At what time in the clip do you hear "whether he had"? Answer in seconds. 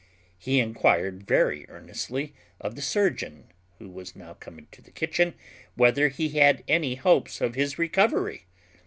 5.75-6.63